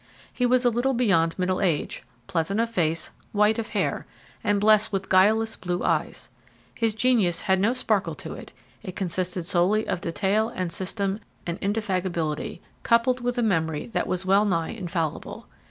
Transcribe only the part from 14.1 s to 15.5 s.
well nigh infallible.